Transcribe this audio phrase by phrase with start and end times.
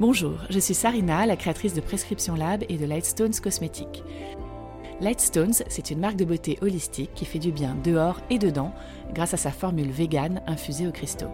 [0.00, 4.02] Bonjour, je suis Sarina, la créatrice de Prescription Lab et de Lightstones Cosmétiques.
[5.02, 8.72] Lightstones, c'est une marque de beauté holistique qui fait du bien dehors et dedans
[9.12, 11.28] grâce à sa formule vegan infusée aux cristaux.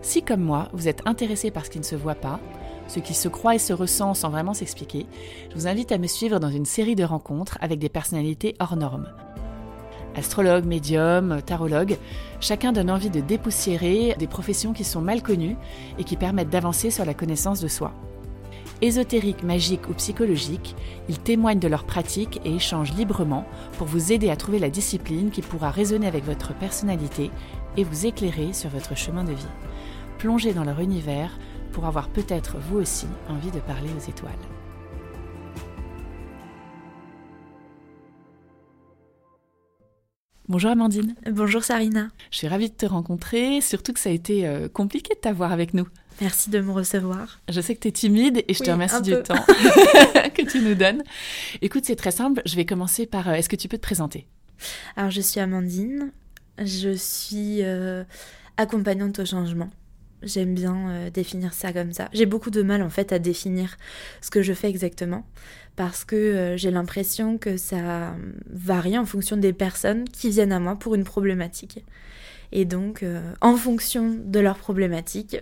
[0.00, 2.40] Si comme moi, vous êtes intéressé par ce qui ne se voit pas,
[2.86, 5.04] ce qui se croit et se ressent sans vraiment s'expliquer,
[5.50, 8.76] je vous invite à me suivre dans une série de rencontres avec des personnalités hors
[8.76, 9.12] normes.
[10.18, 11.96] Astrologues, médiums, tarologues,
[12.40, 15.56] chacun donne envie de dépoussiérer des professions qui sont mal connues
[15.96, 17.92] et qui permettent d'avancer sur la connaissance de soi.
[18.82, 20.74] Ésotériques, magiques ou psychologiques,
[21.08, 23.44] ils témoignent de leurs pratiques et échangent librement
[23.76, 27.30] pour vous aider à trouver la discipline qui pourra résonner avec votre personnalité
[27.76, 29.46] et vous éclairer sur votre chemin de vie.
[30.18, 31.30] Plongez dans leur univers
[31.70, 34.57] pour avoir peut-être vous aussi envie de parler aux étoiles.
[40.48, 41.14] Bonjour Amandine.
[41.30, 42.08] Bonjour Sarina.
[42.30, 45.52] Je suis ravie de te rencontrer, surtout que ça a été euh, compliqué de t'avoir
[45.52, 45.86] avec nous.
[46.22, 47.40] Merci de me recevoir.
[47.50, 49.34] Je sais que tu es timide et je te remercie du temps
[50.34, 51.02] que tu nous donnes.
[51.60, 52.40] Écoute, c'est très simple.
[52.46, 53.28] Je vais commencer par.
[53.28, 54.26] Euh, est-ce que tu peux te présenter?
[54.96, 56.12] Alors, je suis Amandine.
[56.56, 58.04] Je suis euh,
[58.56, 59.68] accompagnante au changement.
[60.22, 62.08] J'aime bien euh, définir ça comme ça.
[62.12, 63.76] J'ai beaucoup de mal en fait à définir
[64.20, 65.24] ce que je fais exactement
[65.76, 68.16] parce que euh, j'ai l'impression que ça
[68.50, 71.84] varie en fonction des personnes qui viennent à moi pour une problématique.
[72.50, 75.36] Et donc, euh, en fonction de leur problématique,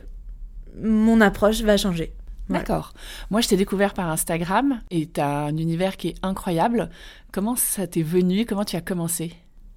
[0.83, 2.13] mon approche va changer.
[2.49, 2.93] D'accord.
[3.31, 6.91] Moi, je t'ai découvert par Instagram et tu as un univers qui est incroyable.
[7.33, 8.45] Comment ça t'est venu?
[8.45, 9.33] Comment tu as commencé?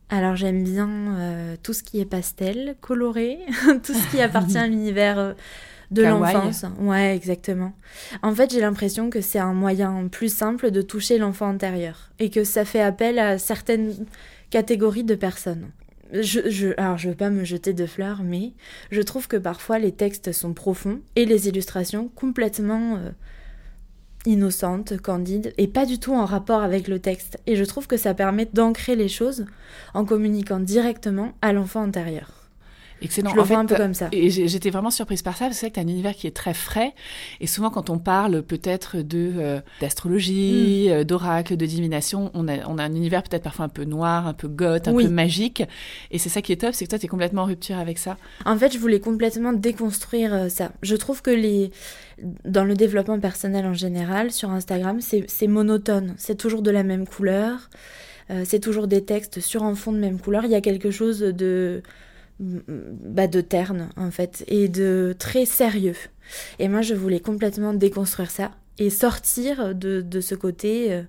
[0.10, 3.40] Alors j'aime bien euh, tout ce qui est pastel, coloré,
[3.84, 5.34] tout ce qui appartient à l'univers euh,
[5.92, 6.66] de l'enfance.
[6.80, 7.74] Ouais, exactement.
[8.22, 12.30] En fait, j'ai l'impression que c'est un moyen plus simple de toucher l'enfant intérieur et
[12.30, 13.94] que ça fait appel à certaines
[14.50, 15.70] catégories de personnes.
[16.12, 18.54] Je, je, alors, je veux pas me jeter de fleurs, mais
[18.90, 23.12] je trouve que parfois les textes sont profonds et les illustrations complètement euh,
[24.26, 27.40] innocente, candide, et pas du tout en rapport avec le texte.
[27.48, 29.46] Et je trouve que ça permet d'ancrer les choses
[29.94, 32.39] en communiquant directement à l'enfant intérieur.
[33.02, 33.32] Excellent.
[33.32, 34.10] Je le vois un peu comme ça.
[34.12, 36.14] Et j'étais vraiment surprise par ça, parce que c'est vrai que tu as un univers
[36.14, 36.94] qui est très frais.
[37.40, 40.92] Et souvent, quand on parle peut-être de euh, d'astrologie, mm.
[40.92, 44.28] euh, d'oracle, de divination, on a, on a un univers peut-être parfois un peu noir,
[44.28, 45.64] un peu goth, un peu magique.
[46.12, 47.98] Et c'est ça qui est top, c'est que toi, tu es complètement en rupture avec
[47.98, 48.18] ça.
[48.46, 50.72] En fait, je voulais complètement déconstruire euh, ça.
[50.82, 51.72] Je trouve que les
[52.44, 56.16] dans le développement personnel en général, sur Instagram, c'est monotone.
[56.18, 57.70] C'est toujours de la même couleur.
[58.44, 60.44] c'est toujours des textes sur un fond de même couleur.
[60.44, 61.82] Il y a quelque chose de
[62.40, 65.96] bah, de terne en fait et de très sérieux.
[66.60, 71.04] Et moi je voulais complètement déconstruire ça et sortir de, de ce côté euh,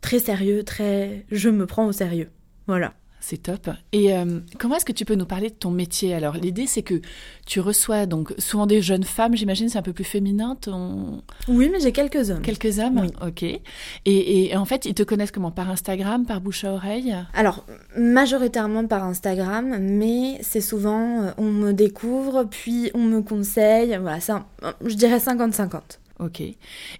[0.00, 2.30] très sérieux, très je me prends au sérieux.
[2.66, 2.94] Voilà.
[3.20, 3.68] C'est top.
[3.92, 6.14] Et euh, comment est-ce que tu peux nous parler de ton métier?
[6.14, 7.00] Alors, l'idée, c'est que
[7.46, 10.56] tu reçois donc souvent des jeunes femmes, j'imagine, c'est un peu plus féminin.
[10.60, 11.22] Ton...
[11.46, 12.42] Oui, mais j'ai quelques hommes.
[12.42, 13.06] Quelques hommes?
[13.24, 13.42] Ok.
[13.42, 13.60] Et,
[14.06, 15.50] et, en fait, ils te connaissent comment?
[15.50, 17.14] Par Instagram, par bouche à oreille?
[17.34, 17.64] Alors,
[17.96, 23.98] majoritairement par Instagram, mais c'est souvent, euh, on me découvre, puis on me conseille.
[24.00, 24.46] Voilà, ça,
[24.84, 25.98] je dirais 50-50.
[26.20, 26.42] Ok.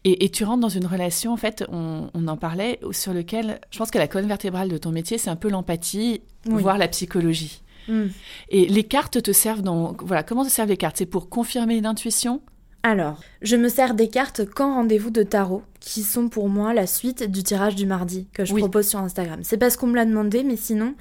[0.04, 3.91] Et, tu rentres dans une relation, en fait, on, en parlait, sur lequel je pense
[3.91, 7.62] que la colonne vertébrale de ton métier, c'est un peu l'empathie, voire la psychologie.
[7.88, 8.06] Hmm.
[8.48, 9.97] Et les cartes te servent dans.
[10.00, 10.97] Voilà, comment te servent les cartes?
[10.98, 12.41] C'est pour confirmer une intuition?
[12.82, 16.87] Alors, je me sers des cartes quand rendez-vous de tarot, qui sont pour moi la
[16.87, 19.41] suite du tirage du mardi que je propose sur Instagram.
[19.42, 20.94] C'est parce qu'on me l'a demandé, mais sinon,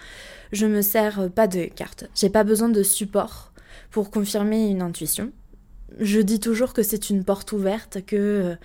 [0.52, 2.10] je me sers pas de cartes.
[2.16, 3.54] J'ai pas besoin de support
[3.92, 5.32] pour confirmer une intuition
[6.00, 8.56] je dis toujours que c'est une porte ouverte, que euh,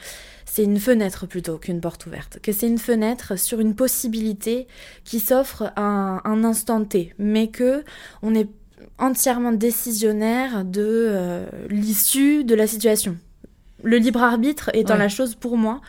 [0.44, 4.66] c'est une fenêtre plutôt qu'une porte ouverte, que c'est une fenêtre sur une possibilité
[5.04, 7.82] qui s'offre à un, instant T, mais que
[8.22, 8.48] on est
[8.98, 13.16] entièrement décisionnaire de euh, l'issue de la situation.
[13.84, 15.81] Le libre arbitre étant la chose pour moi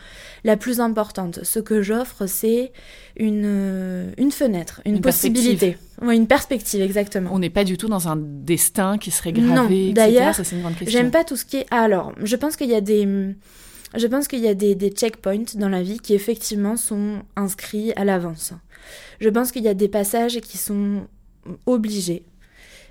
[0.44, 1.40] la plus importante.
[1.42, 2.72] Ce que j'offre, c'est
[3.16, 5.76] une, une fenêtre, une, possibilité.
[6.00, 7.30] Une perspective, exactement.
[7.32, 9.88] On n'est pas du tout dans un destin qui serait gravé.
[9.88, 10.34] Non, d'ailleurs,
[10.86, 11.66] j'aime pas tout ce qui est.
[11.72, 13.34] alors, je pense qu'il y a des.
[13.94, 17.92] Je pense qu'il y a des, des checkpoints dans la vie qui effectivement sont inscrits
[17.94, 18.52] à l'avance.
[19.20, 21.06] Je pense qu'il y a des passages qui sont
[21.66, 22.24] obligés.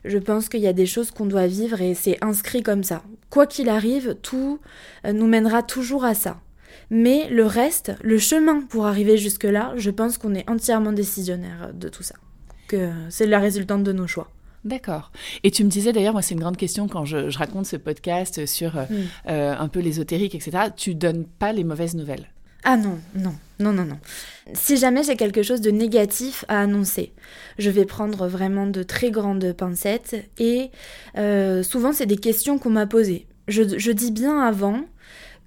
[0.06, 3.04] Je pense qu'il y a des choses qu'on doit vivre et c'est inscrit comme ça.
[3.30, 4.60] Quoi qu'il arrive, tout
[5.06, 6.40] euh, nous mènera toujours à ça.
[6.90, 11.90] Mais le reste, le chemin pour arriver jusque-là, je pense qu'on est entièrement décisionnaire de
[11.90, 12.16] tout ça.
[12.68, 14.30] Que c'est la résultante de nos choix.
[14.63, 15.12] D'accord.
[15.44, 18.46] Et tu me disais d'ailleurs, moi c'est une grande question quand je, raconte ce podcast
[18.48, 18.96] sur euh, mm.
[19.30, 20.69] euh, un peu l'ésotérique, etc.
[20.75, 22.28] Tu donnes pas les mauvaises nouvelles.
[22.67, 24.00] Ah non, non, non, non, non.
[24.53, 27.13] Si jamais j'ai quelque chose de négatif à annoncer,
[27.59, 30.71] je vais prendre vraiment de très grandes pincettes et
[31.17, 33.27] euh, souvent c'est des questions qu'on m'a posées.
[33.47, 34.81] Je, je dis bien avant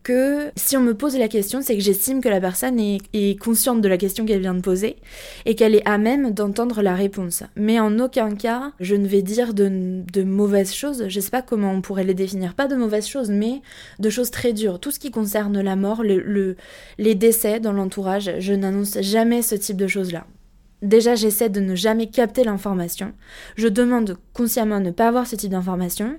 [0.02, 3.80] que si on me pose la question, c'est que j'estime que la personne est, consciente
[3.80, 4.96] de la question qu'elle vient de poser
[5.44, 7.42] et qu'elle est à même d'entendre la réponse.
[7.56, 11.08] Mais en aucun cas, je ne vais dire de, mauvaises choses.
[11.08, 12.54] Je ne sais pas comment on pourrait les définir.
[12.54, 13.60] Pas de mauvaises choses, mais
[13.98, 14.80] de choses très dures.
[14.80, 19.76] Tout ce qui concerne la mort, les décès dans l'entourage, je n'annonce jamais ce type
[19.76, 20.26] de choses-là.
[20.82, 23.12] Déjà, j'essaie de ne jamais capter l'information.
[23.56, 26.19] Je demande consciemment à ne pas avoir ce type d'information.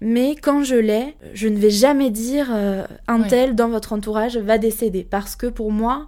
[0.00, 4.38] Mais quand je l'ai, je ne vais jamais dire euh, un tel dans votre entourage
[4.38, 5.06] va décéder.
[5.08, 6.06] Parce que pour moi,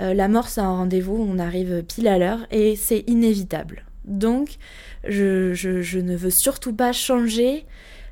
[0.00, 3.84] euh, la mort, c'est un rendez-vous, on arrive pile à l'heure et c'est inévitable.
[4.04, 4.56] Donc,
[5.06, 7.64] je, ne veux surtout pas changer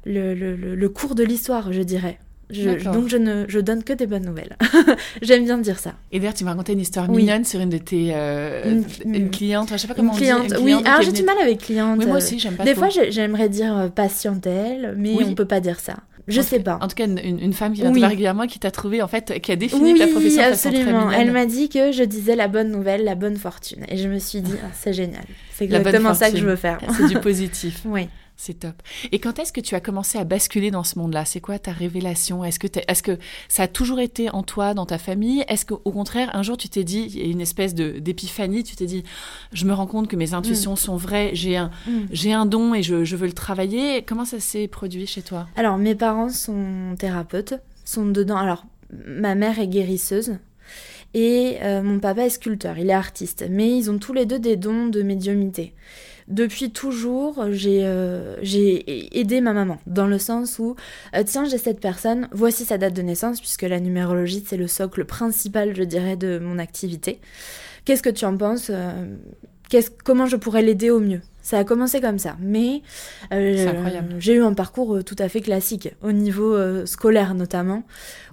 [0.07, 2.19] le cours de l'histoire, je dirais
[2.51, 4.57] donc je ne je donne que des bonnes nouvelles.
[5.23, 5.95] J'aime bien dire ça.
[6.13, 9.71] Et d'ailleurs, tu m'as raconté une histoire mignonne sur une de tes euh, une, cliente,
[9.73, 10.55] je sais pas comment une cliente.
[10.61, 11.99] oui, alors j'ai du mal avec cliente.
[11.99, 15.61] Oui, moi aussi, j'aime pas Des fois, j'aimerais dire euh, patientèle, mais on peut pas
[15.61, 15.97] dire ça.
[16.29, 16.79] Je sais pas.
[16.81, 19.53] En tout cas, une, femme qui vient voir régulièrement, qui t'a trouvé, en fait, qui
[19.53, 21.11] a défini ta profession absolument.
[21.11, 23.85] Elle m'a dit que je disais la bonne nouvelle, la bonne fortune.
[23.89, 25.25] Et je me suis dit, ah, c'est génial.
[25.55, 26.79] C'est exactement ça que je veux faire.
[26.97, 27.83] C'est du positif.
[27.85, 28.09] oui.
[28.39, 28.75] C'est top.
[29.13, 31.25] Et quand est-ce que tu as commencé à basculer dans ce monde-là?
[31.25, 32.45] C'est quoi ta révélation?
[32.45, 33.19] Est-ce que, est, que
[33.49, 35.43] ça a toujours été en toi, dans ta famille?
[35.49, 38.77] Est-ce qu'au contraire, un jour, tu t'es dit, il y a une espèce d'épiphanie, tu
[38.77, 39.05] t'es dit,
[39.53, 40.77] je me rends compte que mes intuitions mm.
[40.77, 42.33] sont vraies, j'ai un, mm.
[42.33, 44.03] un don et je, je veux le travailler.
[44.03, 45.47] Comment ça s'est produit chez toi?
[45.57, 47.55] Alors, mes parents sont thérapeutes,
[47.87, 48.37] sont dedans.
[48.37, 48.67] Alors,
[49.07, 50.37] ma mère est guérisseuse,
[51.15, 54.39] et euh, mon papa est sculpteur, il est artiste, mais ils ont tous les deux
[54.39, 55.73] des dons de médiumité
[56.29, 60.75] depuis toujours, euh, j'ai aidé ma maman, dans le sens où,
[61.15, 64.67] euh, tiens, j'ai cette personne, voici sa date de naissance, puisque la numérologie, c'est le
[64.67, 67.21] socle principal, je dirais, de mon activité.
[67.85, 69.17] Qu'est-ce que tu en penses euh,
[70.05, 71.21] Comment je pourrais l'aider au mieux?
[71.43, 72.83] Ça a commencé comme ça, mais
[73.31, 76.57] j'ai eu un parcours tout à fait classique, au niveau
[76.87, 77.85] scolaire notamment,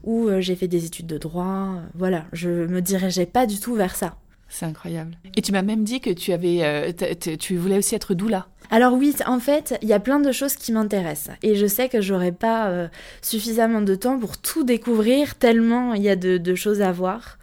[0.04, 1.76] où j'ai fait des études de droit.
[1.96, 4.16] voilà, je me dirigeais pas du tout vers ça.
[4.54, 5.18] C'est incroyable.
[5.36, 6.92] Et tu m'as même dit que tu avais, euh,
[7.40, 8.46] tu voulais aussi être doula.
[8.70, 11.90] Alors oui, en fait, il y a plein de choses qui m'intéressent et je sais
[11.90, 12.88] que j'aurai pas euh,
[13.24, 17.40] suffisamment de temps pour tout découvrir tellement il y a de, choses à voir.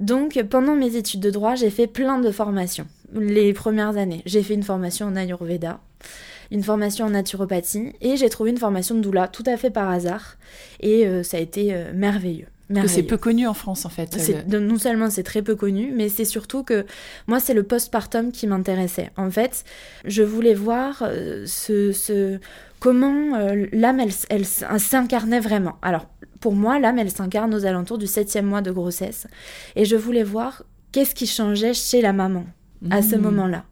[0.00, 2.88] Donc pendant mes études de droit, j'ai fait plein de formations.
[3.14, 5.78] Les premières années, j'ai fait une formation en Ayurveda,
[6.50, 9.88] une formation en naturopathie et j'ai trouvé une formation de doula tout à fait par
[9.88, 10.36] hasard
[10.80, 12.48] et euh, ça a été merveilleux
[12.86, 14.16] c'est peu connu en France en fait.
[14.48, 16.86] Non seulement c'est très peu connu, mais c'est surtout que
[17.26, 19.10] moi c'est le postpartum qui m'intéressait.
[19.16, 19.64] En fait,
[20.04, 22.38] je voulais voir euh, ce,
[22.78, 25.76] comment euh, l'âme elle, s'incarnait vraiment.
[25.82, 26.06] Alors
[26.40, 29.26] pour moi l'âme elle s'incarne aux alentours du septième mois de grossesse
[29.76, 32.44] et je voulais voir qu'est-ce qui changeait chez la maman
[32.90, 33.20] à ce mmh.
[33.20, 33.64] moment-là.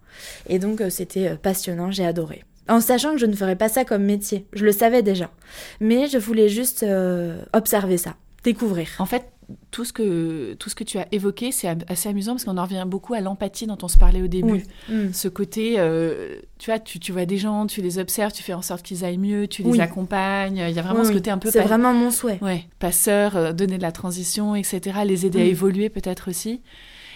[0.48, 3.86] Et donc euh, c'était passionnant, j'ai adoré en sachant que je ne ferais pas ça
[3.86, 4.44] comme métier.
[4.52, 5.30] Je le savais déjà.
[5.80, 6.84] Mais je voulais juste
[7.54, 8.14] observer ça
[8.44, 8.88] découvrir.
[8.98, 9.32] En fait,
[9.70, 12.62] tout ce que, tout ce que tu as évoqué, c'est assez amusant parce qu'on en
[12.62, 14.64] revient beaucoup à l'empathie dont on se parlait au début.
[14.88, 15.12] Mm.
[15.12, 18.52] Ce côté, euh, tu vois, tu, tu, vois des gens, tu les observes, tu fais
[18.52, 20.58] en sorte qu'ils aillent mieux, tu les accompagnes.
[20.68, 21.50] Il y a vraiment ce côté un peu...
[21.50, 22.38] C'est vraiment mon souhait.
[22.42, 25.00] Ouais, passeur, euh, donner de la transition, etc.
[25.04, 25.48] Les aider à mm.
[25.48, 26.60] évoluer peut-être aussi.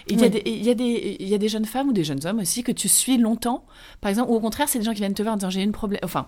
[0.08, 1.92] Il y, a des, il, y a des, il y a des jeunes femmes ou
[1.92, 3.64] des jeunes hommes aussi que tu suis longtemps,
[4.00, 5.62] par exemple, ou au contraire, c'est des gens qui viennent te voir en disant j'ai
[5.62, 6.26] une problème, enfin,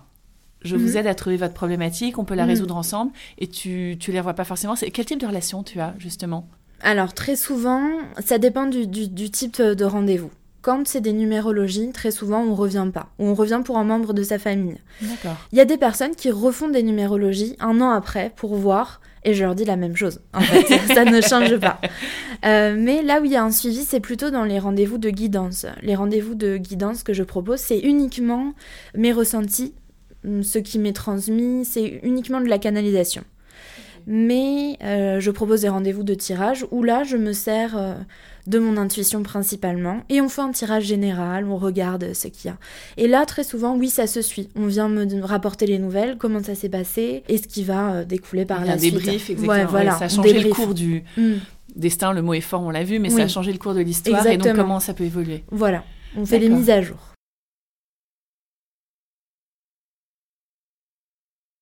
[0.61, 0.97] je vous mhm.
[0.97, 2.49] aide à trouver votre problématique, on peut la mhm.
[2.49, 4.75] résoudre ensemble, et tu ne les revois pas forcément.
[4.75, 6.47] C'est quel type de relation tu as justement?
[6.81, 7.89] Alors très souvent,
[8.23, 8.87] ça dépend du,
[9.31, 10.31] type de rendez-vous.
[10.61, 14.13] Quand c'est des numérologies, très souvent on revient pas, ou on revient pour un membre
[14.13, 14.77] de sa famille.
[15.01, 15.37] D'accord.
[15.51, 19.33] Il y a des personnes qui refont des numérologies un an après pour voir, et
[19.33, 20.21] je leur dis la même chose.
[20.33, 21.79] En fait, ça ne change pas.
[22.45, 25.09] Euh, mais là où il y a un suivi, c'est plutôt dans les rendez-vous de
[25.09, 25.65] guidance.
[25.81, 28.53] Les rendez-vous de guidance que je propose, c'est uniquement
[28.95, 29.73] mes ressentis
[30.41, 33.23] ce qui m'est transmis, c'est uniquement de la canalisation.
[34.07, 37.95] Mais euh, je propose des rendez-vous de tirage où là, je me sers euh,
[38.45, 42.53] de mon intuition principalement et on fait un tirage général, on regarde ce qu'il y
[42.53, 42.57] a.
[42.97, 44.49] Et là, très souvent, oui, ça se suit.
[44.55, 48.05] On vient me rapporter les nouvelles, comment ça s'est passé et ce qui va euh,
[48.05, 48.93] découler par la suite.
[48.93, 49.65] Un débrief, exactement.
[49.69, 51.39] voilà, ça a changé le cours du hum.
[51.75, 53.81] destin, le mot est fort, on l'a vu, mais ça a changé le cours de
[53.81, 55.43] l'histoire et donc comment ça peut évoluer.
[55.49, 55.83] Voilà,
[56.15, 57.14] on fait les mises à jour.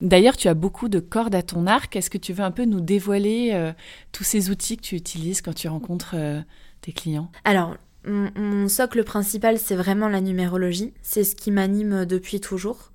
[0.04, 1.96] D'ailleurs, tu as beaucoup de cordes à ton arc.
[1.96, 3.72] Est-ce que tu veux un peu nous dévoiler euh,
[4.12, 6.42] tous ces outils que tu utilises quand tu rencontres euh,
[6.82, 7.32] tes clients?
[7.46, 10.94] Alors, mon, socle principal, c'est vraiment la numérologie.
[11.02, 12.92] C'est ce qui m'anime depuis toujours.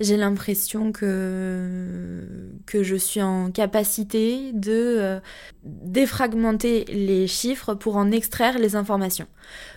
[0.00, 2.24] J'ai l'impression que,
[2.68, 5.20] je suis en capacité de euh,
[5.62, 9.28] défragmenter les chiffres pour en extraire les informations.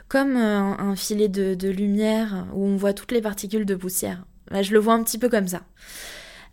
[0.07, 4.25] Comme un, filet de, lumière où on voit toutes les particules de poussière.
[4.59, 5.61] je le vois un petit peu comme ça.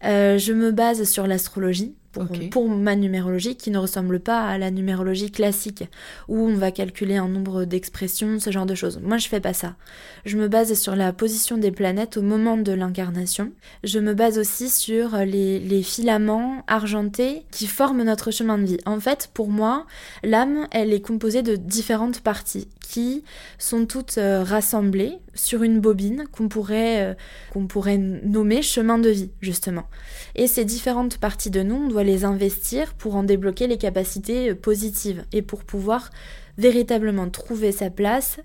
[0.04, 4.58] Euh, je me base sur l'astrologie pour, pour, ma numérologie qui ne ressemble pas à
[4.58, 5.84] la numérologie classique
[6.26, 8.98] où on va calculer un nombre d'expressions, ce genre de choses.
[9.00, 9.76] Moi, je fais pas ça.
[10.24, 13.52] Je me base sur la position des planètes au moment de l'incarnation.
[13.84, 18.78] Je me base aussi sur les, les, filaments argentés qui forment notre chemin de vie.
[18.86, 19.86] En fait, pour moi,
[20.24, 23.22] l'âme, elle est composée de différentes parties qui
[23.58, 27.14] sont toutes euh, rassemblées sur une bobine qu'on pourrait, euh,
[27.52, 29.86] qu'on pourrait nommer chemin de vie, justement.
[30.34, 34.50] Et ces différentes parties de nous, on doit les investir pour en débloquer les capacités
[34.50, 36.10] euh, positives et pour pouvoir
[36.58, 38.40] véritablement trouver sa place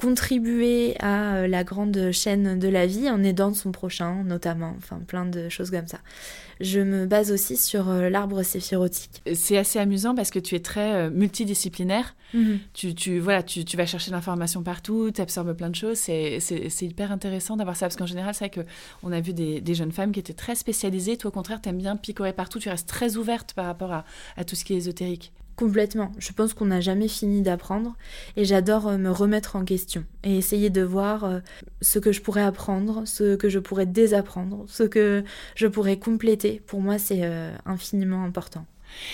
[0.00, 4.98] contribuer à euh, la grande chaîne de la vie en aidant son prochain notamment, enfin
[5.06, 5.98] plein de choses comme ça.
[6.58, 9.20] Je me base aussi sur euh, l'arbre séphirotique.
[9.34, 12.14] C'est assez amusant parce que tu es très euh, multidisciplinaire.
[12.32, 12.60] Mhm.
[12.72, 15.98] tu, tu, voilà, tu, tu vas chercher l'information partout, tu absorbes plein de choses.
[15.98, 16.38] C'est
[16.80, 18.64] hyper intéressant d'avoir ça parce qu'en général, c'est vrai
[19.02, 21.18] qu'on a vu des, des, jeunes femmes qui étaient très spécialisées.
[21.18, 22.58] Toi, au contraire, tu aimes bien picorer partout.
[22.58, 24.06] Tu restes très ouverte par rapport à,
[24.38, 25.32] à tout ce qui est ésotérique.
[25.60, 26.10] Complètement.
[26.16, 27.94] Je pense qu'on n'a jamais fini d'apprendre
[28.34, 31.40] et j'adore euh, me remettre en question et essayer de voir euh,
[31.82, 35.22] ce que je pourrais apprendre, ce que je pourrais désapprendre, ce que
[35.56, 36.62] je pourrais compléter.
[36.66, 38.64] Pour moi, c'est euh, infiniment important.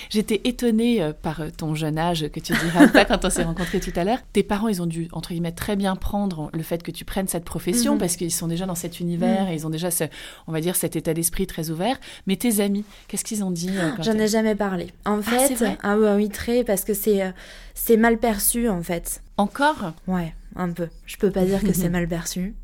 [0.09, 3.43] J'étais étonnée euh, par euh, ton jeune âge que tu diras pas quand on s'est
[3.43, 4.19] rencontrés tout à l'heure.
[4.33, 7.27] Tes parents, ils ont dû, entre guillemets, très bien prendre le fait que tu prennes
[7.27, 7.99] cette profession mhm.
[7.99, 9.51] parce qu'ils sont déjà dans cet univers mhm.
[9.51, 10.05] et ils ont déjà, ce,
[10.47, 11.97] on va dire, cet état d'esprit très ouvert.
[12.27, 14.93] Mais tes amis, qu'est-ce qu'ils ont dit euh, J'en ai jamais parlé.
[15.05, 17.33] En ah, fait, ah oui, très, parce que c'est
[17.73, 19.21] c'est mal perçu en fait.
[19.37, 19.93] Encore?
[20.07, 20.87] Ouais, un peu.
[21.05, 22.55] Je peux pas dire que c'est mal perçu,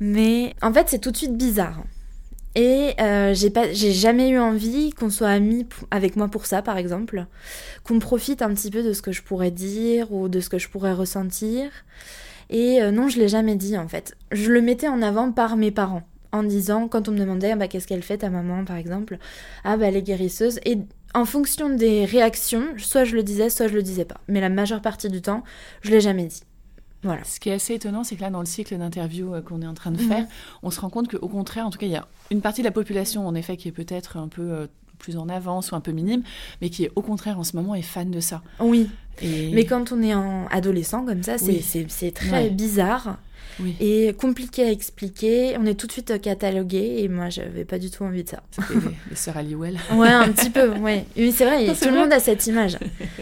[0.00, 1.82] mais en fait, c'est tout de suite bizarre.
[2.54, 6.60] Et euh, j'ai pas, j'ai jamais eu envie qu'on soit amis avec moi pour ça,
[6.60, 7.26] par exemple,
[7.84, 10.58] qu'on profite un petit peu de ce que je pourrais dire ou de ce que
[10.58, 11.70] je pourrais ressentir.
[12.50, 14.16] Et euh, non, je l'ai jamais dit en fait.
[14.32, 17.68] Je le mettais en avant par mes parents, en disant quand on me demandait bah,
[17.68, 19.16] qu'est-ce qu'elle fait ta maman, par exemple,
[19.64, 20.60] ah bah elle est guérisseuse.
[20.66, 20.78] Et
[21.14, 24.20] en fonction des réactions, soit je le disais, soit je le disais pas.
[24.28, 25.42] Mais la majeure partie du temps,
[25.80, 26.42] je l'ai jamais dit.
[27.24, 29.66] Ce qui est assez étonnant, c'est que là, dans le cycle d'interview euh, qu'on est
[29.66, 30.28] en train de faire, mhm.
[30.62, 32.66] on se rend compte qu'au contraire, en tout cas, il y a une partie de
[32.66, 34.66] la population, en effet, qui est peut-être un peu euh,
[34.98, 36.22] plus en avance ou un peu minime,
[36.60, 38.42] mais qui, au contraire, en ce moment, est fan de ça.
[38.60, 38.88] Oui.
[39.22, 43.18] Mais quand on est en adolescent comme ça, c'est très bizarre
[43.80, 45.56] et compliqué à expliquer.
[45.58, 48.42] On est tout de suite catalogué et moi, j'avais pas du tout envie de ça.
[48.50, 49.78] C'était les, sœurs Halliwell.
[49.94, 51.04] ouais, un petit peu, ouais.
[51.16, 52.78] Mais c'est vrai, tout le monde a cette image.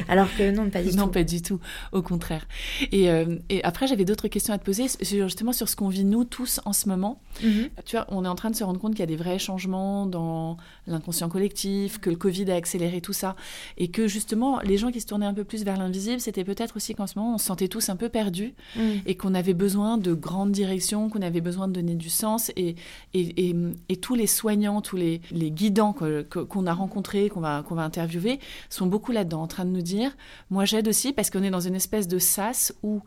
[0.09, 0.97] Alors que non, pas du tout.
[0.97, 1.61] Non, pas du tout,
[1.93, 2.47] au contraire.
[2.93, 6.05] Et, euh, et après, j'avais d'autres questions à te poser, justement sur ce qu'on vit
[6.05, 7.21] nous tous en ce moment.
[7.43, 7.69] Mhm.
[7.85, 9.39] Tu vois, on est en train de se rendre compte qu'il y a des vrais
[9.39, 13.37] changements dans l'inconscient collectif, que le Covid a accéléré tout ça,
[13.79, 16.77] et que justement, les gens qui se tournaient un peu plus vers l'invisible, c'était peut-être
[16.77, 19.01] aussi qu'en ce moment, on se sentait tous un peu perdus mhm.
[19.07, 22.51] et qu'on avait besoin de grande direction, qu'on avait besoin de donner du sens.
[22.57, 22.77] Et,
[23.15, 23.55] et,
[23.89, 27.83] et, tous les soignants, tous les, les guidants qu'on a rencontrés, qu'on va, qu'on va
[27.83, 30.17] interviewer, sont beaucoup là-dedans, en train de nous dire,
[30.51, 33.01] moi j'aide aussi parce qu'on est dans une espèce de sas où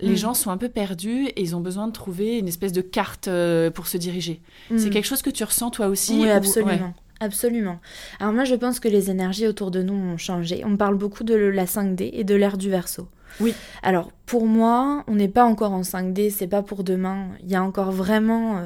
[0.00, 0.16] les mm.
[0.16, 3.28] gens sont un peu perdus et ils ont besoin de trouver une espèce de carte
[3.28, 4.40] euh, pour se diriger.
[4.68, 4.90] C'est mm.
[4.90, 6.94] quelque chose que tu ressens toi aussi Oui, absolument.
[7.18, 7.80] Absolument.
[8.20, 10.62] Alors moi je pense que les énergies autour de nous ont changé.
[10.66, 13.08] On parle beaucoup de la 5D et de l'ère du verso.
[13.40, 13.54] Oui.
[13.82, 17.28] Alors pour moi, on n'est pas encore en 5D, c'est pas pour demain.
[17.42, 18.60] Il y a encore vraiment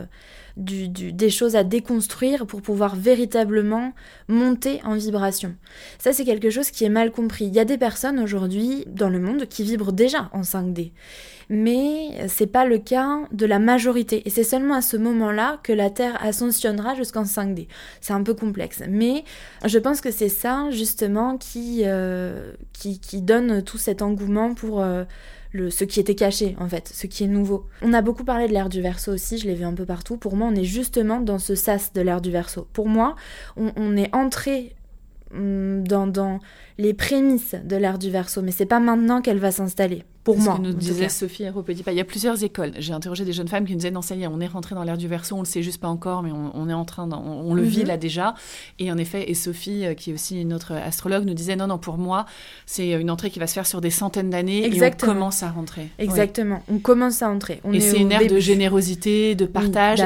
[0.61, 3.93] du, des choses à déconstruire pour pouvoir véritablement
[4.29, 5.57] monter en vibration.
[5.99, 7.47] Ça, c'est quelque chose qui est mal compris.
[7.47, 10.93] Il y a des personnes aujourd'hui dans le monde qui vibrent déjà en 5D
[11.51, 14.23] mais c'est pas le cas de la majorité.
[14.25, 17.67] Et c'est seulement à ce moment-là que la Terre ascensionnera jusqu'en 5D.
[18.01, 19.25] C'est un peu complexe, mais
[19.65, 24.81] je pense que c'est ça justement qui, euh, qui, qui, donne tout cet engouement pour
[24.81, 25.03] euh,
[25.53, 27.67] ce qui était caché en fait, ce qui est nouveau.
[27.83, 30.17] On a beaucoup parlé de l'ère du verso aussi, je l'ai vu un peu partout.
[30.17, 32.67] Pour moi, on est justement dans ce sas de l'ère du verso.
[32.73, 33.17] Pour moi,
[33.57, 34.75] on, on est entré
[35.35, 36.39] hum, dans, dans
[36.79, 40.55] les prémices de l'ère du verso, mais c'est pas maintenant qu'elle va s'installer pour moi.
[40.55, 41.45] Ce que nous disait Sophie
[41.85, 41.93] pas.
[41.93, 42.73] Il y a plusieurs écoles.
[42.79, 44.75] J'ai interrogé des jeunes femmes qui nous disaient non, ça y est, on est rentré
[44.75, 47.09] dans l'ère du verso, on le sait juste pas encore, mais on, est en train,
[47.11, 47.89] on, le vit mhm.
[47.89, 48.35] là déjà.
[48.79, 51.67] Et en effet, et Sophie, euh, qui est aussi une autre astrologue, nous disait non,
[51.67, 52.27] non, pour moi,
[52.67, 55.51] c'est une entrée qui va se faire sur des centaines d'années et on commence à
[55.51, 55.89] rentrer.
[55.99, 57.61] Exactement, on commence à rentrer.
[57.73, 60.01] et c'est une ère de générosité, de partage,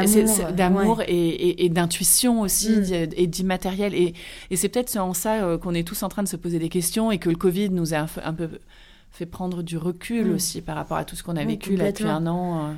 [0.56, 3.10] d'amour et, d'intuition aussi, mm.
[3.16, 3.94] et d'immatériel.
[3.94, 4.14] Et,
[4.54, 7.10] c'est peut-être en ça euh, qu'on est tous en train de se poser des questions
[7.10, 8.48] et que le Covid nous a un peu
[9.14, 10.34] fait prendre du recul mm.
[10.34, 12.70] aussi par rapport à tout ce qu'on a vécu là depuis un an.
[12.70, 12.72] Euh.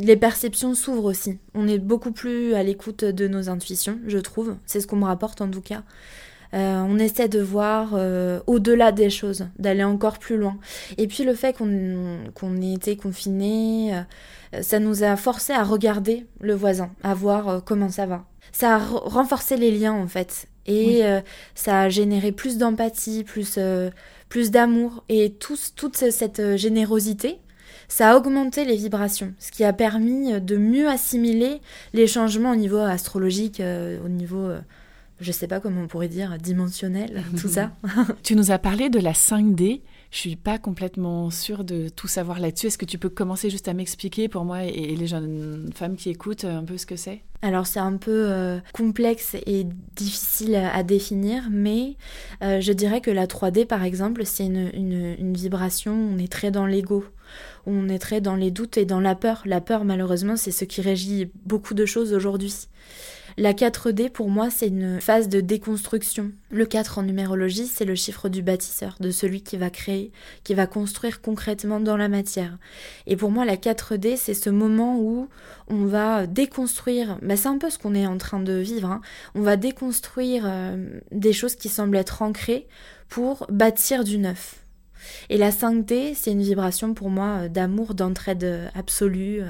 [0.00, 1.38] Les perceptions s'ouvrent aussi.
[1.54, 4.56] On est beaucoup plus à l'écoute de nos intuitions, je trouve.
[4.66, 5.82] C'est ce qu'on me rapporte en tout cas.
[6.54, 10.56] Euh, on essaie de voir euh, au-delà des choses, d'aller encore plus loin.
[10.98, 14.04] Et puis le fait qu'on ait été confiné,
[14.60, 18.24] ça nous a forcé à regarder le voisin, à voir comment ça va.
[18.52, 20.46] Ça a renforcé les liens en fait.
[20.66, 21.02] Et
[21.54, 23.58] ça a généré plus d'empathie, plus,
[24.30, 25.04] plus d'amour.
[25.10, 27.38] Et toute cette générosité,
[27.88, 31.60] ça a augmenté les vibrations, ce qui a permis de mieux assimiler
[31.92, 33.60] les changements au niveau astrologique,
[34.02, 34.50] au niveau
[35.20, 37.72] je sais pas comment on pourrait dire, dimensionnel, tout ça.
[38.22, 39.82] tu nous as parlé de la 5D.
[40.10, 42.66] Je suis pas complètement sûre de tout savoir là-dessus.
[42.66, 46.10] Est-ce que tu peux commencer juste à m'expliquer pour moi et les jeunes femmes qui
[46.10, 47.22] écoutent un peu ce que c'est?
[47.42, 51.96] Alors c'est un peu euh, complexe et difficile à, définir, mais
[52.42, 56.50] euh, je dirais que la 3D par exemple, c'est une, une, vibration, on est très
[56.50, 57.04] dans l'ego,
[57.64, 59.42] on est très dans les doutes et dans la peur.
[59.46, 62.68] La peur malheureusement c'est ce qui régit beaucoup de choses aujourd'hui.
[63.36, 66.32] La 4D, pour moi, c'est une phase de déconstruction.
[66.50, 70.12] Le 4 en numérologie, c'est le chiffre du bâtisseur, de celui qui va créer,
[70.44, 72.58] qui va construire concrètement dans la matière.
[73.06, 75.28] Et pour moi, la 4D, c'est ce moment où
[75.68, 79.00] on va déconstruire, bah, c'est un peu ce qu'on est en train de vivre, hein.
[79.34, 82.66] on va déconstruire euh, des choses qui semblent être ancrées
[83.08, 84.64] pour bâtir du neuf.
[85.28, 89.42] Et la 5D, c'est une vibration pour moi euh, d'amour, d'entraide euh, absolue,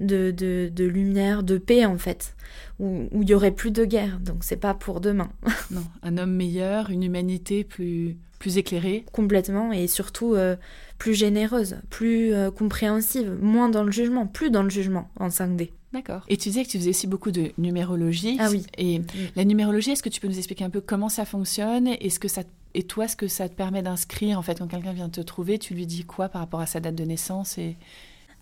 [0.00, 2.34] de, de, de, lumière, de paix en fait,
[2.78, 4.18] où il y aurait plus de guerre.
[4.20, 5.30] Donc c'est pas pour demain.
[5.70, 9.04] non, un homme meilleur, une humanité plus plus éclairée.
[9.12, 10.56] Complètement et surtout euh,
[10.98, 15.70] plus généreuse, plus euh, compréhensive, moins dans le jugement, plus dans le jugement en 5D.
[15.92, 16.22] D'accord.
[16.28, 18.36] Et tu disais que tu faisais aussi beaucoup de numérologie.
[18.38, 18.66] Ah oui.
[18.76, 19.00] Et
[19.34, 21.88] la numérologie, est-ce que tu peux nous expliquer un peu comment ça fonctionne?
[21.88, 22.42] Est-ce que ça
[22.74, 25.58] et toi, ce que ça te permet d'inscrire en fait quand quelqu'un vient te trouver,
[25.58, 27.74] tu lui dis quoi par rapport à sa date de naissance et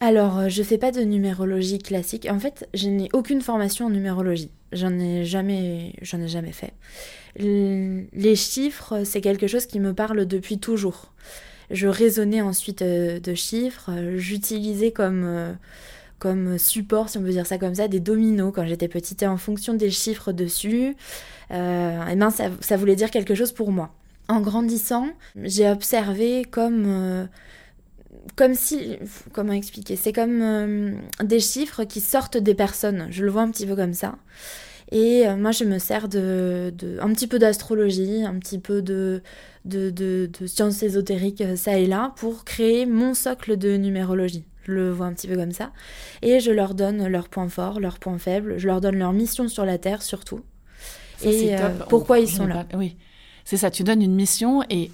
[0.00, 2.26] alors, euh, je fais pas de numérologie classique.
[2.30, 4.50] En fait, je n'ai aucune formation en numérologie.
[4.72, 6.72] J'en ai jamais, j'en ai jamais fait.
[7.36, 11.12] Les chiffres, c'est quelque chose qui me parle depuis toujours.
[11.70, 13.90] Je raisonnais ensuite euh, de chiffres.
[14.16, 15.52] J'utilisais comme euh,
[16.18, 19.22] comme support, si on veut dire ça comme ça, des dominos quand j'étais petite.
[19.22, 20.96] Et en fonction des chiffres dessus,
[21.50, 23.90] eh ben ça, ça, voulait dire quelque chose pour moi.
[24.28, 27.28] En grandissant, j'ai observé comme
[28.36, 28.96] comme si,
[29.32, 33.06] comment expliquer, c'est comme euh, des chiffres qui sortent des personnes.
[33.10, 34.16] Je le vois un petit peu comme ça.
[34.90, 39.22] Et euh, moi, je me sers de, un petit peu d'astrologie, un petit peu de,
[39.64, 44.44] de, de, sciences ésotériques, euh, ça et là, pour créer mon socle de numérologie.
[44.64, 45.72] Je le vois un petit peu comme ça.
[46.22, 48.58] Et je leur donne leurs points forts, leurs points faibles.
[48.58, 50.40] Je leur donne leur mission sur la Terre, surtout.
[51.22, 51.54] et
[51.88, 52.66] pourquoi ils sont là.
[52.74, 52.96] Oui,
[53.44, 53.70] c'est ça.
[53.70, 54.90] Tu donnes une mission et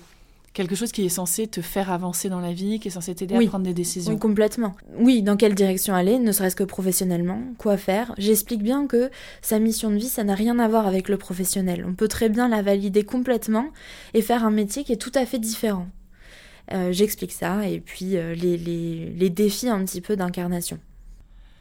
[0.52, 3.36] quelque chose qui est censé te faire avancer dans la vie, qui est censé t'aider
[3.36, 4.12] à prendre des décisions.
[4.12, 4.74] Oui, complètement.
[4.98, 8.14] Oui, dans quelle direction aller, ne serait-ce que professionnellement, quoi faire.
[8.18, 9.10] J'explique bien que
[9.42, 11.84] sa mission de vie, ça n'a rien à voir avec le professionnel.
[11.88, 13.66] On peut très bien la valider complètement
[14.14, 15.86] et faire un métier qui est tout à fait différent.
[16.72, 20.78] Euh, j'explique ça et puis euh, les, les, les défis un petit peu d'incarnation.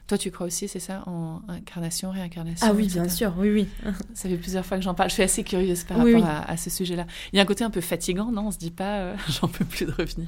[0.10, 3.68] Toi, tu crois aussi, c'est ça, en incarnation, réincarnation Ah oui, bien sûr, oui, oui.
[4.16, 5.10] Ça fait plusieurs fois que j'en parle.
[5.10, 7.06] Je suis assez curieuse par rapport À, ce sujet-là.
[7.32, 8.48] Il y a un côté un peu fatigant, non?
[8.48, 10.26] On se dit pas, euh, j'en peux plus de revenir.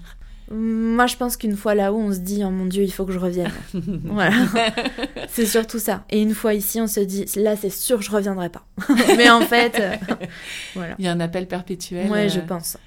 [0.51, 3.11] Moi, je pense qu'une fois là-haut, on se dit, oh mon Dieu, il faut que
[3.11, 3.51] je revienne.
[3.73, 4.35] voilà.
[5.29, 6.05] c'est surtout ça.
[6.11, 8.67] Et une fois ici, on se dit, là, c'est sûr, je reviendrai pas.
[9.17, 9.95] Mais en fait, euh,
[10.75, 10.93] voilà.
[10.99, 12.07] Il y a un appel perpétuel.
[12.11, 12.77] Ouais, je euh, pense.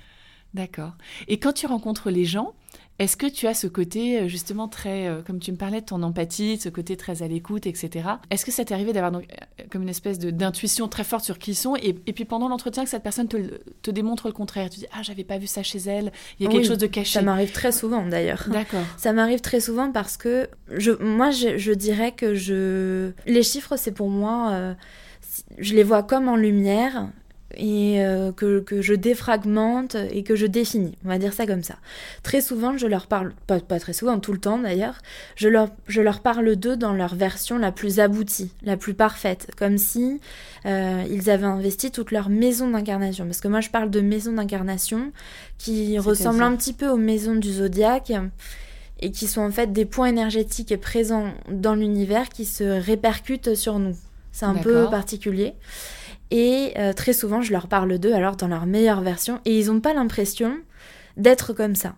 [0.54, 0.92] D'accord.
[1.26, 2.54] Et quand tu rencontres les gens,
[3.00, 5.86] est-ce que tu as ce côté euh, justement très, euh, comme tu me parlais de
[5.86, 8.08] ton empathie, ce côté très à l'écoute, etc.
[8.30, 11.40] Est-ce que ça t'est arrivé d'avoir donc euh, comme une espèce d'intuition très forte sur
[11.40, 14.80] qui ils sont et, puis pendant l'entretien que cette personne te, démontre le contraire, tu
[14.80, 17.18] dis ah j'avais pas vu ça chez elle, il y a quelque chose de caché.
[17.18, 18.44] Ça m'arrive très souvent d'ailleurs.
[18.48, 18.84] D'accord.
[18.96, 23.92] Ça m'arrive très souvent parce que je, moi je, dirais que je, les chiffres c'est
[23.92, 24.74] pour moi,
[25.58, 27.08] je les vois comme en lumière
[27.56, 30.96] et euh, que, que, je défragmente et que je définis.
[31.04, 31.76] On va dire ça comme ça.
[32.22, 34.98] Très souvent, je leur parle, pas, pas très souvent, tout le temps d'ailleurs,
[35.36, 39.50] je leur, je leur parle d'eux dans leur version la plus aboutie, la plus parfaite,
[39.56, 40.20] comme si
[40.66, 43.24] euh, ils avaient investi toute leur maison d'incarnation.
[43.26, 45.12] Parce que moi, je parle de maison d'incarnation
[45.58, 48.12] qui ressemble un petit peu aux maisons du zodiaque
[49.00, 53.78] et qui sont en fait des points énergétiques présents dans l'univers qui se répercutent sur
[53.78, 53.96] nous.
[54.32, 55.54] C'est un peu particulier.
[56.30, 59.66] Et euh, très souvent, je leur parle d'eux alors dans leur meilleure version et ils
[59.66, 60.56] n'ont pas l'impression
[61.16, 61.94] d'être comme ça.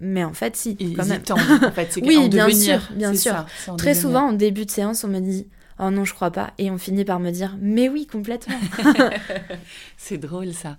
[0.00, 1.22] Mais en fait, si, ils quand même.
[1.30, 3.46] en fait, oui, bien sûr, bien sûr.
[3.78, 5.46] très souvent, en début de séance, on me dit
[5.78, 6.52] Oh non, je crois pas.
[6.56, 8.56] Et on finit par me dire, mais oui, complètement.
[9.98, 10.78] c'est drôle ça.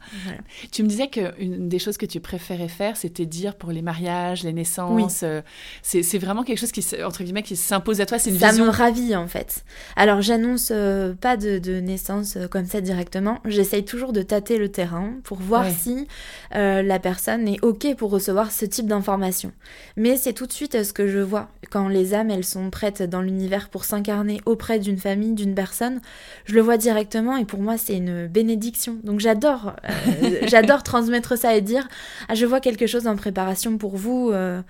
[0.71, 4.43] Tu me disais qu'une des choses que tu préférais faire, c'était dire pour les mariages,
[4.43, 5.21] les naissances.
[5.23, 5.41] Euh,
[5.83, 8.17] c'est vraiment quelque chose qui, entre guillemets, qui s'impose à toi.
[8.17, 8.65] C'est ça vision.
[8.65, 9.63] me ravit en fait.
[9.95, 13.39] Alors, j'annonce euh, pas de, naissance euh, comme ça directement.
[13.45, 16.07] J'essaye toujours de tâter le terrain pour voir si
[16.51, 19.51] la personne est OK pour recevoir ce type d'informations.
[19.95, 23.03] Mais c'est tout de suite ce que je vois quand les âmes, elles sont prêtes
[23.03, 26.01] dans l'univers pour s'incarner auprès du d'une famille, d'une personne,
[26.45, 28.97] je le vois directement et pour moi c'est une bénédiction.
[29.03, 31.87] Donc j'adore, euh, j'adore transmettre ça et dire
[32.29, 34.61] ah je vois quelque chose en préparation pour vous euh,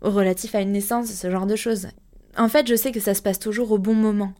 [0.00, 1.88] relatif à une naissance, ce genre de choses.
[2.36, 4.32] En fait, je sais que ça se passe toujours au bon moment.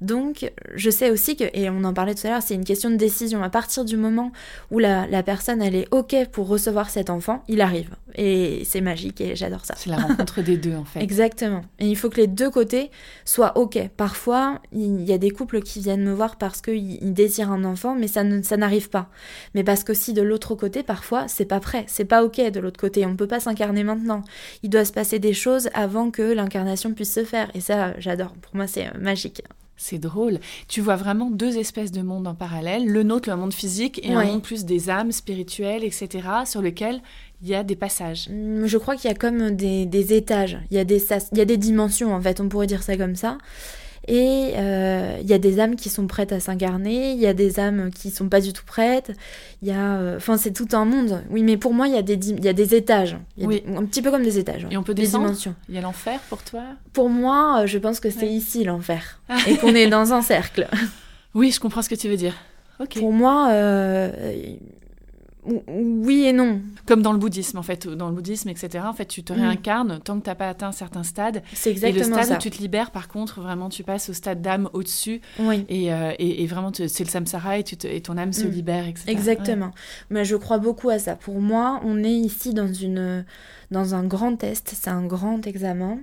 [0.00, 2.90] Donc, je sais aussi que, et on en parlait tout à l'heure, c'est une question
[2.90, 3.42] de décision.
[3.42, 4.32] À partir du moment
[4.70, 7.90] où la, personne, elle est OK pour recevoir cet enfant, il arrive.
[8.14, 9.74] Et c'est magique et j'adore ça.
[9.76, 11.02] C'est la rencontre des deux, en fait.
[11.02, 11.62] Exactement.
[11.78, 12.90] Et il faut que les deux côtés
[13.24, 13.78] soient OK.
[13.96, 17.94] Parfois, il y a des couples qui viennent me voir parce qu'ils désirent un enfant,
[17.94, 19.08] mais ça, ça n'arrive pas.
[19.54, 21.84] Mais parce que si de l'autre côté, parfois, c'est pas prêt.
[21.88, 23.04] C'est pas OK de l'autre côté.
[23.06, 24.22] On peut pas s'incarner maintenant.
[24.62, 27.50] Il doit se passer des choses avant que l'incarnation puisse se faire.
[27.54, 28.32] Et ça, j'adore.
[28.42, 29.42] Pour moi, c'est magique.
[29.76, 30.40] C'est drôle.
[30.68, 34.12] Tu vois vraiment deux espèces de mondes en parallèle, le nôtre, le monde physique, et
[34.12, 37.00] un monde plus des âmes spirituelles, etc., sur lequel
[37.42, 38.28] il y a des passages.
[38.30, 41.38] Hum, je crois qu'il y a comme des, des étages, il y, a des, il
[41.38, 43.36] y a des dimensions, en fait, on pourrait dire ça comme ça.
[44.08, 47.34] Et euh, il y a des âmes qui sont prêtes à s'incarner, il y a
[47.34, 49.12] des âmes qui sont pas du tout prêtes.
[49.62, 51.22] Il y a, euh, enfin, c'est tout un monde.
[51.30, 53.16] Oui, mais pour moi, il y a des, il y a des étages.
[53.36, 53.64] oui.
[53.76, 54.66] un petit peu comme des étages.
[54.70, 55.54] Et on peut des dimensions.
[55.68, 56.62] Il y a l'enfer pour toi?
[56.92, 60.68] Pour moi, euh, je pense que c'est ici l'enfer et qu'on est dans un cercle.
[61.34, 62.34] Oui, je comprends ce que tu veux dire.
[62.94, 63.48] Pour moi,
[65.66, 66.60] oui et non.
[66.86, 67.86] Comme dans le bouddhisme, en fait.
[67.86, 68.84] Dans le bouddhisme, etc.
[68.86, 69.36] En fait, tu te mm.
[69.36, 71.42] réincarnes tant que tu n'as pas atteint un certain stade.
[71.52, 72.10] C'est exactement ça.
[72.10, 74.68] Et le stade où tu te libères, par contre, vraiment, tu passes au stade d'âme
[74.72, 75.20] au-dessus.
[75.38, 75.64] Oui.
[75.68, 78.50] Et, euh, et, vraiment, c'est le samsara et, tu et, ton âme se mm.
[78.50, 79.04] libère, etc.
[79.08, 79.70] Exactement.
[80.10, 81.16] Mais je crois beaucoup à ça.
[81.16, 83.24] Pour moi, on est ici dans une
[83.70, 85.98] dans un grand test, c'est un grand examen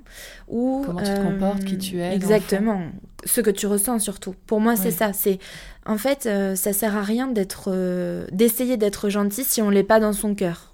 [0.48, 2.82] où comment tu te comportes, qui tu es, exactement,
[3.24, 4.36] ce que tu ressens surtout.
[4.48, 5.14] Pour moi, c'est ça.
[5.14, 5.40] C'est
[5.86, 7.34] en fait, euh, ça sert à rien
[7.68, 10.74] euh, d'essayer d'être gentil si on l'est pas dans son cœur.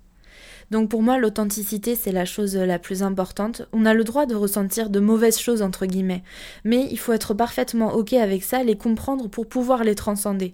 [0.71, 3.63] Donc pour moi, l'authenticité, c'est la chose la plus importante.
[3.73, 6.23] On a le droit de ressentir de mauvaises choses, entre guillemets,
[6.63, 10.53] mais il faut être parfaitement OK avec ça, les comprendre pour pouvoir les transcender.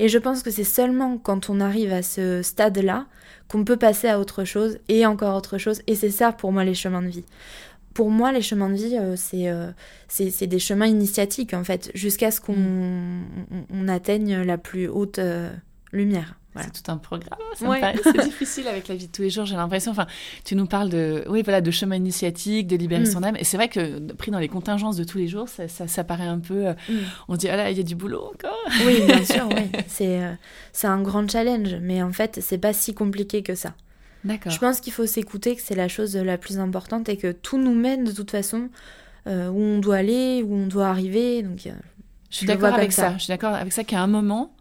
[0.00, 3.06] Et je pense que c'est seulement quand on arrive à ce stade-là
[3.48, 5.80] qu'on peut passer à autre chose et encore autre chose.
[5.86, 7.24] Et c'est ça pour moi les chemins de vie.
[7.94, 9.72] Pour moi, les chemins de vie, euh, euh,
[10.08, 13.24] c'est c'est des chemins initiatiques en fait, jusqu'à ce qu'on mm.
[13.72, 15.50] on, atteigne la plus haute euh,
[15.92, 16.36] lumière.
[16.54, 17.38] C'est tout un programme.
[17.56, 19.90] C'est difficile avec la vie de tous les jours, j'ai l'impression.
[19.90, 20.06] Enfin,
[20.44, 23.06] tu nous parles de, oui, voilà, de chemin initiatique, de libérer mm.
[23.06, 23.36] son âme.
[23.38, 26.26] Et c'est vrai que, pris dans les contingences de tous les jours, ça, ça, paraît
[26.26, 26.68] un peu.
[26.68, 26.98] Mm.
[27.28, 28.58] On dit, ah là, il y a du boulot encore.
[28.86, 29.70] Oui, bien sûr, oui.
[29.86, 30.20] C'est
[30.72, 31.76] c'est un grand challenge.
[31.80, 33.74] Mais en fait, c'est pas si compliqué que ça.
[34.24, 37.58] Je pense qu'il faut s'écouter, que c'est la chose la plus importante et que tout
[37.58, 38.68] nous mène de toute façon
[39.26, 41.42] euh, où on doit aller, où on doit arriver.
[41.42, 41.68] Donc,
[42.30, 43.14] je suis d'accord avec ça.
[43.14, 44.54] Je suis d'accord avec ça qu'à un moment,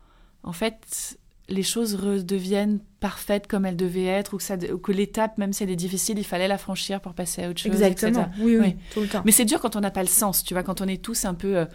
[0.44, 1.18] en fait,
[1.50, 5.72] les choses redeviennent parfaites comme elles devaient être, ou que, que l'étape, même si elle
[5.72, 7.72] est difficile, il fallait la franchir pour passer à autre chose.
[7.72, 9.22] Exactement, oui, oui, tout le temps.
[9.26, 11.26] Mais c'est dur quand on n'a pas le sens, tu vois, quand on est tous
[11.26, 11.66] un peu, euh,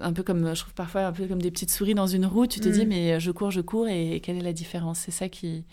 [0.00, 2.46] un peu comme, je trouve parfois un peu comme des petites souris dans une roue,
[2.46, 2.88] tu te dis, mm.
[2.88, 5.00] mais je cours, je cours, et, quelle est la différence?
[5.00, 5.64] C'est ça qui...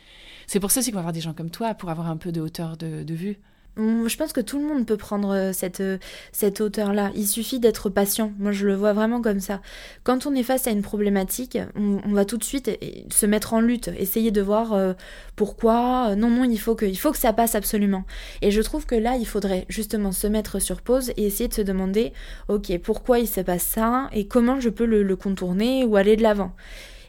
[0.47, 2.31] C'est pour ça aussi qu'on va avoir des gens comme toi, pour avoir un peu
[2.31, 3.39] de hauteur de, de vue.
[3.77, 5.97] Je pense que tout le monde peut prendre euh, cette, euh,
[6.31, 7.11] cette hauteur-là.
[7.15, 8.31] Il suffit d'être patient.
[8.39, 9.61] Moi, je le vois vraiment comme ça.
[10.03, 12.71] Quand on est face à une problématique, on, va tout de suite
[13.11, 14.93] se mettre en lutte, essayer de voir euh,
[15.35, 16.15] pourquoi.
[16.15, 18.05] Non, non, il faut, que, il faut que ça passe absolument.
[18.41, 21.53] Et je trouve que là, il faudrait justement se mettre sur pause et essayer de
[21.53, 22.13] se demander,
[22.47, 26.23] ok, pourquoi il se passe ça et comment je peux le contourner ou aller de
[26.23, 26.53] l'avant.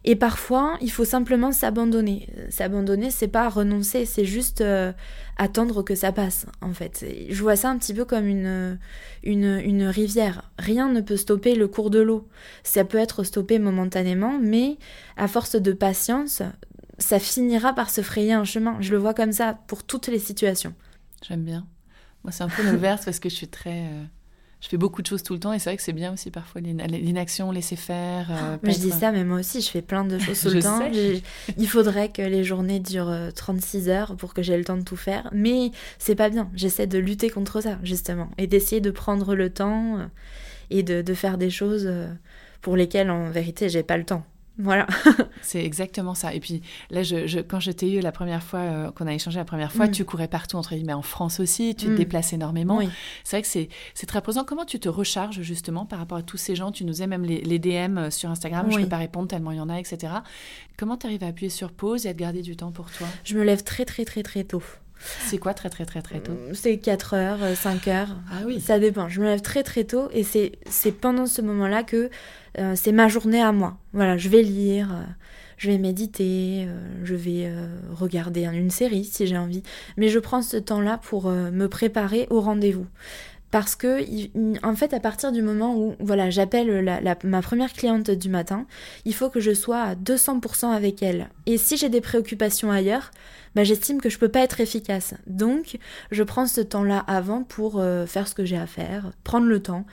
[0.09, 2.29] Et parfois, il faut simplement s'abandonner.
[2.49, 4.93] S'abandonner, c'est pas renoncer, c'est juste euh,
[5.37, 7.05] attendre que ça passe, en fait.
[7.29, 8.79] Je vois ça un petit peu comme une,
[9.25, 10.49] une, rivière.
[10.61, 12.29] Rien ne peut stopper le cours de l'eau.
[12.63, 14.79] Ça peut être stoppé momentanément, mais
[15.17, 16.41] à force de patience,
[16.99, 18.77] ça finira par se frayer un chemin.
[18.79, 20.75] Je le vois comme ça pour toutes les situations.
[21.27, 21.67] J'aime bien.
[22.23, 23.89] Moi, c'est un peu l'inverse parce que je suis très.
[23.89, 24.05] Euh,
[24.61, 26.31] je fais beaucoup de choses tout le temps et c'est vrai que c'est bien aussi
[26.31, 28.29] parfois l'inaction, laisser faire.
[28.31, 30.81] Euh, je dis ça, mais moi aussi je fais plein de choses tout le temps.
[31.59, 34.83] Il faudrait que les journées durent 36 euh, heures pour que j'ai le temps de
[34.83, 36.51] tout faire, mais c'est pas bien.
[36.55, 40.07] J'essaie de lutter contre ça justement et d'essayer de prendre le temps euh,
[40.71, 41.89] et de, de, faire des choses
[42.61, 44.25] pour lesquelles en vérité j'ai pas le temps.
[44.59, 44.87] Voilà.
[45.43, 46.35] c'est exactement ça.
[46.35, 49.39] Et puis là, je, quand je t'ai eu la première fois, euh, qu'on a échangé
[49.39, 49.91] la première fois, mm.
[49.91, 51.97] tu courais partout, entre guillemets, en France aussi, tu te mm.
[51.97, 52.81] déplaces énormément.
[53.25, 54.45] C'est vrai que c'est très présent.
[54.45, 56.73] Comment tu te recharges justement par rapport à tous ces gens?
[56.73, 59.51] Tu nous as même les, DM euh, sur Instagram, je ne peux pas répondre tellement
[59.51, 60.13] il y en a, etc.
[60.77, 63.07] Comment tu arrives à appuyer sur pause et à te garder du temps pour toi?
[63.25, 64.63] Je me lève très, très, très, très tôt.
[64.99, 68.17] C'est quoi très très très très tôt mm, C'est 4 heures, 5 heures.
[68.31, 68.61] Ah oui.
[68.61, 69.09] Ça dépend.
[69.09, 72.11] Je me lève très très tôt et c'est pendant ce moment-là que
[72.59, 73.77] euh, c'est ma journée à moi.
[73.93, 75.05] Voilà, je vais lire, euh,
[75.59, 77.51] je vais méditer, euh, je vais
[77.93, 79.63] regarder une série si j'ai envie.
[79.97, 82.87] Mais je prends ce temps-là pour me préparer au rendez-vous.
[83.57, 84.05] Parce que
[84.67, 88.67] en fait à partir du moment où voilà j'appelle ma première cliente du matin
[89.07, 91.31] il faut que je sois à 200% avec elle.
[91.47, 93.13] Et si j'ai des préoccupations ailleurs
[93.55, 95.15] bah, j'estime que je peux pas être efficace.
[95.27, 95.79] Donc
[96.11, 99.47] je prends ce temps là avant pour euh, faire ce que j'ai à faire prendre
[99.47, 99.87] le temps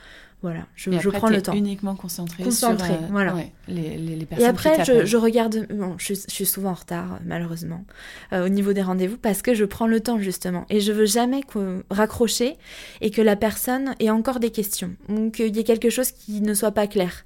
[0.44, 1.54] voilà, je, je prends le temps.
[1.54, 3.34] uniquement concentré, concentré sur euh, voilà.
[3.66, 5.66] les, les, personnes Et après, je, je, regarde.
[5.72, 7.86] Bon, je, je, suis souvent en retard, malheureusement,
[8.34, 10.66] euh, au niveau des rendez-vous, parce que je prends le temps, justement.
[10.68, 11.40] Et je veux jamais
[11.88, 12.58] raccrocher
[13.00, 14.94] et que la personne ait encore des questions.
[15.08, 17.24] Ou qu'il y ait quelque chose qui ne soit pas clair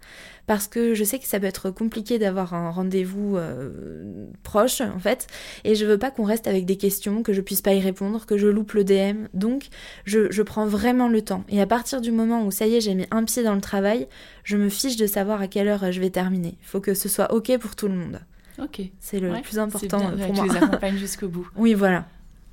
[0.48, 4.98] parce que je sais que ça peut être compliqué d'avoir un rendez-vous euh, proche en
[4.98, 5.26] fait.
[5.64, 8.24] Et je veux pas qu'on reste avec des questions que je puisse pas y répondre
[8.24, 9.68] que je loupe le DM donc
[10.06, 11.44] je, je prends vraiment le temps.
[11.50, 13.61] Et à partir du moment où ça y est j'ai mis un pied dans le
[13.61, 14.08] travail
[14.42, 16.56] je me fiche de savoir à quelle heure je vais terminer.
[16.62, 18.20] Il faut que ce soit ok pour tout le monde.
[18.58, 18.80] Ok.
[19.00, 20.46] C'est le plus important pour tu moi.
[20.46, 21.46] tu les accompagnes jusqu'au bout.
[21.56, 22.06] Oui voilà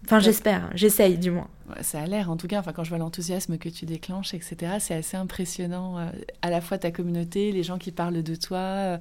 [0.05, 1.47] Enfin, j'espère, j'essaye du moins.
[1.81, 4.73] Ça a l'air, en tout cas, enfin, quand je vois l'enthousiasme que tu déclenches, etc.,
[4.79, 5.97] c'est assez impressionnant.
[5.97, 6.09] Euh,
[6.43, 8.57] à la fois ta communauté, les gens qui parlent de toi.
[8.57, 8.97] Euh,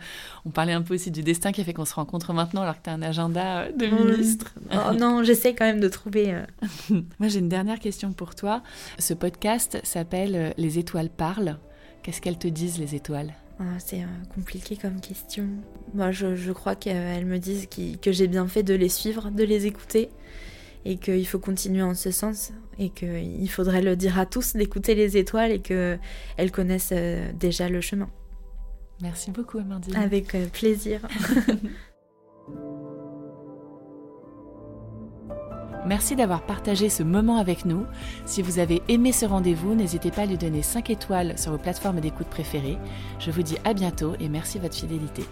[0.46, 2.78] on parlait un peu aussi du destin qui a fait qu'on se rencontre maintenant alors
[2.78, 4.54] que tu as un agenda euh, de ministre.
[4.72, 6.34] oh, non, j'essaie quand même de trouver.
[6.88, 8.62] Moi, j'ai une dernière question pour toi.
[8.98, 11.58] Ce podcast s'appelle Les étoiles parlent.
[12.02, 13.34] Qu'est-ce qu'elles te disent, les étoiles?
[13.60, 14.02] Ah, c'est
[14.34, 15.44] compliqué comme question.
[15.92, 19.44] Moi, je, je crois qu'elles me disent que j'ai bien fait de les suivre, de
[19.44, 20.08] les écouter
[20.84, 24.94] et qu'il faut continuer en ce sens et qu'il faudrait le dire à tous d'écouter
[24.94, 28.10] les étoiles et qu'elles connaissent euh, déjà le chemin.
[29.02, 29.96] Merci beaucoup Amandine.
[29.96, 31.00] Avec euh, plaisir.
[35.86, 37.84] Merci d'avoir partagé ce moment avec nous.
[38.24, 41.58] Si vous avez aimé ce rendez-vous, n'hésitez pas à lui donner 5 étoiles sur vos
[41.58, 42.78] plateformes d'écoute préférées.
[43.18, 45.24] Je vous dis à bientôt et merci de votre fidélité.